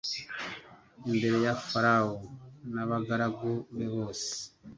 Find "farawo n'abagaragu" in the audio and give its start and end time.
1.67-3.51